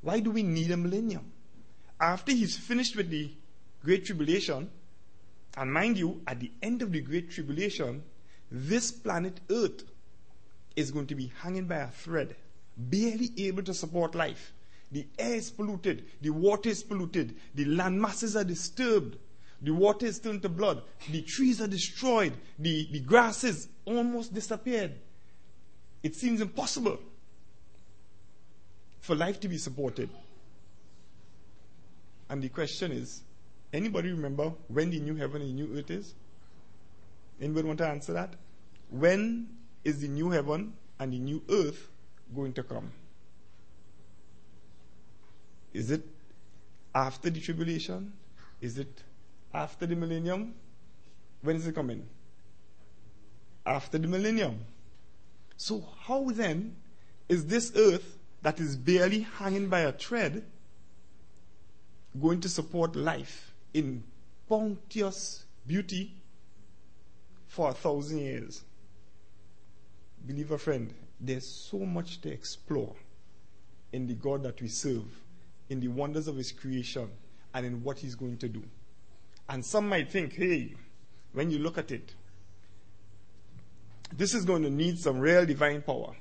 Why 0.00 0.20
do 0.20 0.30
we 0.30 0.42
need 0.42 0.70
a 0.70 0.76
millennium? 0.76 1.32
After 2.00 2.32
he's 2.32 2.56
finished 2.56 2.96
with 2.96 3.10
the 3.10 3.32
Great 3.82 4.06
Tribulation, 4.06 4.70
and 5.56 5.72
mind 5.72 5.98
you, 5.98 6.22
at 6.26 6.40
the 6.40 6.52
end 6.62 6.82
of 6.82 6.92
the 6.92 7.00
Great 7.00 7.30
Tribulation, 7.30 8.02
this 8.50 8.90
planet 8.92 9.40
Earth 9.50 9.84
is 10.76 10.90
going 10.90 11.06
to 11.08 11.14
be 11.14 11.32
hanging 11.42 11.66
by 11.66 11.76
a 11.76 11.88
thread, 11.88 12.36
barely 12.76 13.32
able 13.38 13.62
to 13.64 13.74
support 13.74 14.14
life. 14.14 14.52
The 14.92 15.06
air 15.18 15.34
is 15.34 15.50
polluted, 15.50 16.04
the 16.20 16.30
water 16.30 16.68
is 16.68 16.82
polluted, 16.82 17.34
the 17.54 17.64
land 17.64 18.00
masses 18.00 18.36
are 18.36 18.44
disturbed, 18.44 19.16
the 19.62 19.72
water 19.72 20.06
is 20.06 20.18
turned 20.18 20.42
to 20.42 20.48
blood, 20.48 20.82
the 21.10 21.22
trees 21.22 21.60
are 21.60 21.66
destroyed, 21.66 22.32
the, 22.58 22.88
the 22.90 23.00
grasses 23.00 23.68
almost 23.84 24.34
disappeared. 24.34 24.92
It 26.02 26.14
seems 26.14 26.40
impossible 26.40 26.98
for 29.00 29.14
life 29.14 29.40
to 29.40 29.48
be 29.48 29.58
supported. 29.58 30.10
And 32.28 32.42
the 32.42 32.48
question 32.48 32.92
is 32.92 33.22
anybody 33.72 34.10
remember 34.10 34.52
when 34.68 34.90
the 34.90 35.00
new 35.00 35.14
heaven 35.14 35.42
and 35.42 35.50
the 35.50 35.62
new 35.62 35.78
earth 35.78 35.90
is? 35.90 36.14
Anybody 37.40 37.66
want 37.66 37.78
to 37.78 37.86
answer 37.86 38.12
that? 38.12 38.34
When 38.90 39.48
is 39.84 40.00
the 40.00 40.08
new 40.08 40.30
heaven 40.30 40.74
and 40.98 41.12
the 41.12 41.18
new 41.18 41.42
earth 41.50 41.88
going 42.34 42.52
to 42.54 42.62
come? 42.62 42.90
Is 45.72 45.90
it 45.90 46.02
after 46.94 47.30
the 47.30 47.40
tribulation? 47.40 48.12
Is 48.60 48.78
it 48.78 49.02
after 49.56 49.86
the 49.86 49.96
millennium? 49.96 50.54
When 51.40 51.56
is 51.56 51.66
it 51.66 51.74
coming? 51.74 52.06
After 53.64 53.98
the 53.98 54.06
millennium. 54.06 54.60
So, 55.56 55.82
how 56.02 56.30
then 56.30 56.76
is 57.28 57.46
this 57.46 57.72
earth 57.74 58.18
that 58.42 58.60
is 58.60 58.76
barely 58.76 59.20
hanging 59.20 59.68
by 59.68 59.80
a 59.80 59.92
thread 59.92 60.44
going 62.20 62.40
to 62.42 62.48
support 62.48 62.94
life 62.94 63.54
in 63.72 64.04
bounteous 64.48 65.44
beauty 65.66 66.14
for 67.46 67.70
a 67.70 67.74
thousand 67.74 68.18
years? 68.18 68.62
Believer 70.26 70.58
friend, 70.58 70.92
there's 71.18 71.48
so 71.48 71.78
much 71.78 72.20
to 72.20 72.30
explore 72.30 72.94
in 73.92 74.06
the 74.06 74.14
God 74.14 74.42
that 74.42 74.60
we 74.60 74.68
serve, 74.68 75.06
in 75.70 75.80
the 75.80 75.88
wonders 75.88 76.28
of 76.28 76.36
His 76.36 76.52
creation, 76.52 77.08
and 77.54 77.64
in 77.64 77.82
what 77.82 77.98
He's 77.98 78.14
going 78.14 78.36
to 78.38 78.48
do. 78.48 78.62
And 79.48 79.64
some 79.64 79.88
might 79.88 80.10
think, 80.10 80.34
hey, 80.34 80.74
when 81.32 81.50
you 81.50 81.58
look 81.58 81.78
at 81.78 81.90
it, 81.92 82.14
this 84.16 84.34
is 84.34 84.44
going 84.44 84.62
to 84.62 84.70
need 84.70 84.98
some 84.98 85.18
real 85.18 85.44
divine 85.46 85.82
power. 85.82 86.14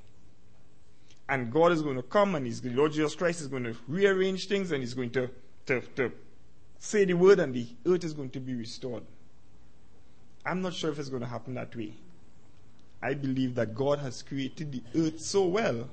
And 1.27 1.51
God 1.51 1.72
is 1.72 1.82
going 1.82 1.96
to 1.96 2.03
come 2.03 2.36
and 2.36 2.46
His 2.46 2.63
Lord 2.63 2.91
Jesus 2.91 3.15
Christ 3.15 3.41
is 3.41 3.48
going 3.48 3.63
to 3.63 3.75
rearrange 3.88 4.48
things 4.48 4.72
and 4.72 4.82
He's 4.82 4.94
going 4.94 5.10
to, 5.12 5.29
to, 5.65 5.82
to 5.96 6.12
say 6.77 7.05
the 7.05 7.13
word 7.13 7.39
and 7.39 7.53
the 7.53 7.67
earth 7.88 8.03
is 8.03 8.13
going 8.13 8.29
to 8.32 8.39
be 8.39 8.53
restored. 8.53 9.03
I'm 10.46 10.62
not 10.62 10.74
sure 10.74 10.91
if 10.91 11.00
it's 11.00 11.10
going 11.10 11.24
to 11.24 11.27
happen 11.27 11.55
that 11.55 11.75
way. 11.75 11.94
I 13.01 13.15
believe 13.15 13.55
that 13.55 13.74
God 13.74 14.00
has 14.00 14.22
created 14.22 14.72
the 14.72 14.84
earth 15.00 15.20
so 15.20 15.46
well 15.46 15.89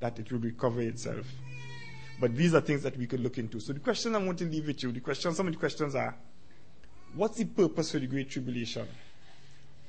that 0.00 0.18
it 0.18 0.30
will 0.30 0.38
recover 0.38 0.80
itself. 0.80 1.26
But 2.20 2.36
these 2.36 2.54
are 2.54 2.60
things 2.60 2.82
that 2.82 2.96
we 2.96 3.06
could 3.06 3.20
look 3.20 3.38
into. 3.38 3.58
So 3.58 3.72
the 3.72 3.80
question 3.80 4.14
I 4.14 4.18
want 4.18 4.38
to 4.38 4.44
leave 4.44 4.66
with 4.66 4.82
you, 4.82 4.92
the 4.92 5.00
question, 5.00 5.34
some 5.34 5.48
of 5.48 5.54
the 5.54 5.58
questions 5.58 5.94
are, 5.94 6.16
what's 7.14 7.38
the 7.38 7.44
purpose 7.44 7.92
for 7.92 7.98
the 7.98 8.06
Great 8.06 8.30
Tribulation? 8.30 8.86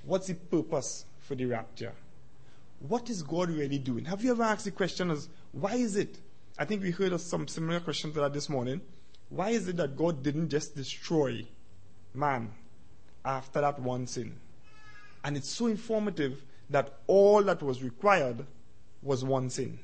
What's 0.05 0.27
the 0.27 0.35
purpose 0.35 1.05
for 1.19 1.35
the 1.35 1.45
rapture? 1.45 1.93
What 2.87 3.09
is 3.09 3.23
God 3.23 3.49
really 3.49 3.79
doing? 3.79 4.05
Have 4.05 4.23
you 4.23 4.31
ever 4.31 4.43
asked 4.43 4.65
the 4.65 4.71
question 4.71 5.09
as, 5.11 5.29
why 5.51 5.75
is 5.75 5.95
it? 5.95 6.19
I 6.57 6.65
think 6.65 6.83
we 6.83 6.91
heard 6.91 7.13
of 7.13 7.21
some 7.21 7.47
similar 7.47 7.79
questions 7.79 8.13
to 8.15 8.19
that 8.21 8.33
this 8.33 8.49
morning. 8.49 8.81
Why 9.29 9.49
is 9.51 9.67
it 9.67 9.77
that 9.77 9.95
God 9.95 10.21
didn't 10.21 10.49
just 10.49 10.75
destroy 10.75 11.45
man 12.13 12.51
after 13.23 13.61
that 13.61 13.79
one 13.79 14.05
sin? 14.05 14.35
And 15.23 15.37
it's 15.37 15.49
so 15.49 15.67
informative 15.67 16.43
that 16.69 16.93
all 17.07 17.41
that 17.43 17.63
was 17.63 17.81
required 17.81 18.45
was 19.01 19.23
one 19.23 19.49
sin. 19.49 19.79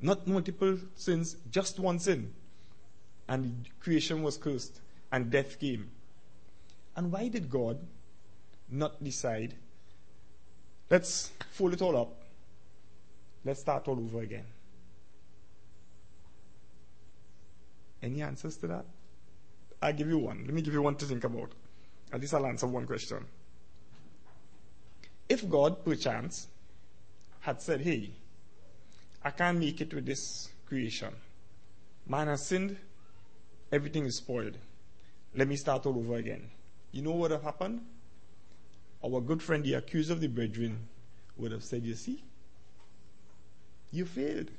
Not 0.00 0.26
multiple 0.26 0.78
sins, 0.94 1.36
just 1.50 1.78
one 1.78 1.98
sin. 1.98 2.32
And 3.28 3.68
creation 3.80 4.22
was 4.22 4.38
cursed, 4.38 4.80
and 5.12 5.30
death 5.30 5.58
came. 5.60 5.90
And 6.98 7.12
why 7.12 7.28
did 7.28 7.48
God 7.48 7.78
not 8.68 9.02
decide, 9.04 9.54
let's 10.90 11.30
fold 11.52 11.74
it 11.74 11.80
all 11.80 11.96
up, 11.96 12.12
let's 13.44 13.60
start 13.60 13.86
all 13.86 14.00
over 14.00 14.20
again? 14.20 14.46
Any 18.02 18.20
answers 18.20 18.56
to 18.56 18.66
that? 18.66 18.84
I'll 19.80 19.92
give 19.92 20.08
you 20.08 20.18
one. 20.18 20.42
Let 20.44 20.52
me 20.52 20.60
give 20.60 20.74
you 20.74 20.82
one 20.82 20.96
to 20.96 21.04
think 21.04 21.22
about. 21.22 21.52
At 22.12 22.20
least 22.20 22.34
I'll 22.34 22.46
answer 22.46 22.66
one 22.66 22.84
question. 22.84 23.24
If 25.28 25.48
God, 25.48 25.84
perchance, 25.84 26.48
had 27.42 27.62
said, 27.62 27.82
hey, 27.82 28.10
I 29.22 29.30
can't 29.30 29.60
make 29.60 29.80
it 29.80 29.94
with 29.94 30.04
this 30.04 30.48
creation. 30.66 31.14
Man 32.08 32.26
has 32.26 32.44
sinned, 32.44 32.76
everything 33.70 34.04
is 34.04 34.16
spoiled. 34.16 34.58
Let 35.36 35.46
me 35.46 35.54
start 35.54 35.86
all 35.86 35.96
over 35.96 36.16
again. 36.16 36.50
You 36.92 37.02
know 37.02 37.10
what 37.10 37.20
would 37.20 37.30
have 37.32 37.42
happened? 37.42 37.80
Our 39.04 39.20
good 39.20 39.42
friend, 39.42 39.62
the 39.62 39.74
accuser 39.74 40.12
of 40.12 40.20
the 40.20 40.28
brethren, 40.28 40.88
would 41.36 41.52
have 41.52 41.62
said, 41.62 41.84
You 41.84 41.94
see, 41.94 42.22
you 43.92 44.04
failed. 44.04 44.50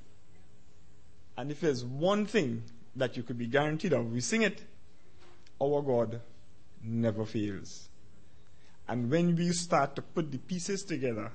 And 1.38 1.52
if 1.52 1.62
there's 1.62 1.84
one 1.84 2.26
thing 2.26 2.64
that 2.96 3.18
you 3.18 3.24
could 3.24 3.38
be 3.38 3.48
guaranteed 3.48 3.94
of, 3.94 4.12
we 4.12 4.22
sing 4.22 4.42
it, 4.42 4.64
our 5.62 5.82
God 5.82 6.22
never 6.84 7.26
fails. 7.26 7.90
And 8.88 9.10
when 9.10 9.36
we 9.36 9.52
start 9.52 9.96
to 9.96 10.02
put 10.02 10.32
the 10.32 10.38
pieces 10.38 10.84
together, 10.84 11.32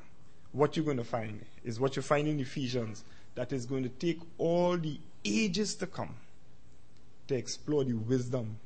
what 0.52 0.76
you're 0.76 0.84
going 0.84 0.96
to 0.98 1.04
find 1.04 1.44
is 1.64 1.80
what 1.80 1.96
you 1.96 2.02
find 2.02 2.28
in 2.28 2.40
Ephesians 2.40 3.04
that 3.34 3.52
is 3.52 3.66
going 3.66 3.82
to 3.82 3.88
take 3.88 4.20
all 4.38 4.76
the 4.76 4.98
ages 5.24 5.74
to 5.76 5.86
come 5.86 6.14
to 7.28 7.34
explore 7.34 7.84
the 7.84 7.94
wisdom 7.94 8.58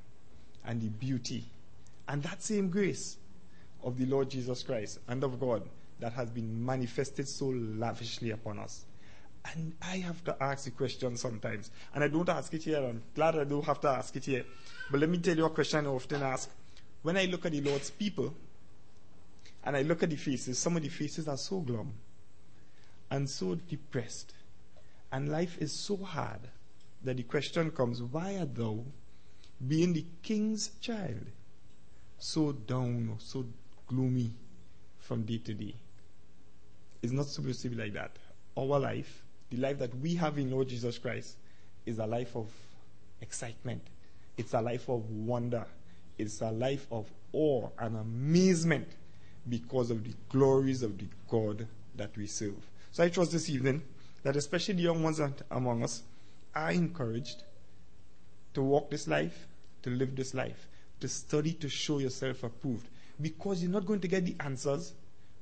and 0.65 0.81
the 0.81 0.89
beauty 0.89 1.45
and 2.09 2.23
that 2.23 2.43
same 2.43 2.71
grace 2.71 3.19
of 3.85 3.99
the 3.99 4.07
Lord 4.07 4.31
Jesus 4.31 4.63
Christ 4.63 4.99
and 5.09 5.23
of 5.23 5.39
God 5.39 5.63
that 6.01 6.13
has 6.15 6.31
been 6.31 6.65
manifested 6.65 7.29
so 7.29 7.47
lavishly 7.47 8.31
upon 8.31 8.59
us. 8.59 8.85
And 9.45 9.75
I 9.83 9.99
have 9.99 10.23
to 10.25 10.37
ask 10.43 10.65
the 10.65 10.71
question 10.71 11.17
sometimes, 11.17 11.71
and 11.95 12.03
I 12.03 12.09
don't 12.09 12.29
ask 12.29 12.53
it 12.55 12.63
here. 12.63 12.79
I'm 12.79 13.03
glad 13.15 13.37
I 13.37 13.45
don't 13.45 13.65
have 13.65 13.81
to 13.83 13.89
ask 13.89 14.17
it 14.17 14.25
here. 14.25 14.45
But 14.91 15.01
let 15.01 15.09
me 15.09 15.19
tell 15.19 15.37
you 15.37 15.45
a 15.45 15.51
question 15.51 15.87
I 15.87 15.91
often 15.91 16.23
ask 16.23 16.51
when 17.03 17.17
I 17.17 17.27
look 17.27 17.47
at 17.47 17.53
the 17.53 17.61
Lord's 17.61 17.91
people 17.91 18.35
and 19.65 19.77
I 19.77 19.83
look 19.83 20.03
at 20.03 20.11
the 20.11 20.17
faces, 20.17 20.59
some 20.59 20.77
of 20.77 20.83
the 20.83 20.89
faces 20.89 21.29
are 21.29 21.37
so 21.37 21.61
glum 21.61 21.93
and 23.11 23.29
so 23.29 23.55
depressed. 23.55 24.35
And 25.13 25.31
life 25.31 25.57
is 25.61 25.73
so 25.73 25.97
hard 25.97 26.41
that 27.05 27.17
the 27.17 27.23
question 27.23 27.71
comes 27.71 28.03
why 28.03 28.39
art 28.39 28.55
thou, 28.55 28.85
being 29.67 29.93
the 29.93 30.05
king's 30.23 30.71
child, 30.81 31.27
so 32.19 32.53
down, 32.53 33.11
or 33.13 33.17
so 33.19 33.45
gloomy 33.87 34.33
from 34.99 35.23
day 35.23 35.39
to 35.39 35.55
day? 35.55 35.75
It's 37.03 37.13
not 37.13 37.27
supposed 37.27 37.63
to 37.63 37.69
be 37.69 37.77
like 37.77 37.93
that. 37.95 38.13
Our 38.57 38.79
life, 38.79 39.23
the 39.51 39.57
life 39.59 39.79
that 39.79 39.97
we 39.99 40.15
have 40.17 40.39
in 40.39 40.51
Lord 40.51 40.69
Jesus 40.69 40.99
Christ, 40.99 41.37
is 41.87 41.99
a 41.99 42.07
life 42.07 42.37
of 42.37 42.49
excitement. 43.21 43.83
It's 44.37 44.55
a 44.55 44.61
life 44.61 44.89
of 44.89 45.09
wonder. 45.11 45.65
It's 46.19 46.41
a 46.41 46.51
life 46.51 46.87
of 46.91 47.07
awe 47.33 47.69
and 47.79 47.97
amazement 47.97 48.89
because 49.49 49.91
of 49.91 50.05
the 50.05 50.15
glories 50.29 50.83
of 50.83 50.99
the 50.99 51.07
God 51.29 51.67
that 51.97 52.17
we 52.17 52.27
serve. 52.27 52.69
So 52.93 53.05
I 53.05 53.09
trust 53.09 53.33
this 53.33 53.49
evening 53.49 53.83
that 54.23 54.37
especially 54.37 54.75
the 54.75 54.83
young 54.83 55.03
ones 55.03 55.21
among 55.51 55.85
us 55.85 56.03
are 56.55 56.73
encouraged 56.73 57.45
to 58.55 58.63
walk 58.63 58.91
this 58.91 59.07
life, 59.07 59.47
to 59.83 59.91
live 59.91 60.17
this 60.17 60.35
life, 60.35 60.67
to 61.01 61.09
study 61.09 61.53
to 61.55 61.69
show 61.69 61.99
yourself 61.99 62.43
approved. 62.43 62.89
Because 63.21 63.63
you're 63.63 63.73
not 63.73 63.87
going 63.87 64.01
to 64.01 64.09
get 64.09 64.25
the 64.25 64.37
answers 64.41 64.95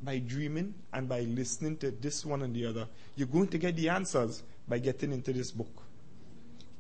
by 0.03 0.19
dreaming 0.19 0.75
and 0.93 1.09
by 1.09 1.21
listening 1.21 1.77
to 1.79 1.91
this 1.91 2.25
one 2.25 2.43
and 2.43 2.55
the 2.55 2.67
other. 2.67 2.87
You're 3.17 3.29
going 3.29 3.49
to 3.49 3.59
get 3.59 3.77
the 3.77 3.89
answers 3.89 4.43
by 4.69 4.79
getting 4.79 5.13
into 5.13 5.33
this 5.33 5.51
book. 5.51 5.83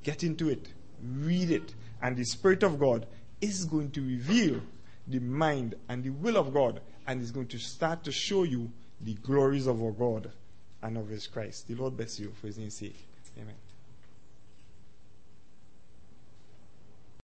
Get 0.02 0.23
into 0.23 0.49
it, 0.49 0.68
read 1.02 1.50
it, 1.50 1.75
and 2.02 2.16
the 2.16 2.25
Spirit 2.25 2.62
of 2.62 2.78
God 2.78 3.06
is 3.40 3.64
going 3.64 3.90
to 3.92 4.00
reveal 4.00 4.61
the 5.09 5.18
mind 5.21 5.75
and 5.88 6.02
the 6.02 6.11
will 6.11 6.37
of 6.37 6.52
God 6.52 6.80
and 7.06 7.21
is 7.23 7.30
going 7.30 7.49
to 7.49 7.59
start 7.59 8.04
to 8.04 8.12
show 8.12 8.42
you 8.42 8.71
the 9.00 9.14
glories 9.14 9.66
of 9.66 9.83
our 9.83 9.92
God 9.92 10.30
and 10.83 10.97
of 10.97 11.09
His 11.09 11.26
Christ. 11.26 11.68
The 11.68 11.75
Lord 11.75 11.97
bless 11.97 12.18
you 12.18 12.33
for 12.40 12.47
His 12.47 12.59
name's 12.59 12.78
sake. 12.78 13.06
Amen. 13.38 13.65